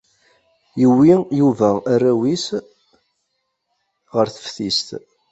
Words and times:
Yewwi 0.81 1.13
Yuba 1.39 1.69
arraw-nnes 1.91 2.45
ɣer 4.15 4.27
teftist. 4.35 4.89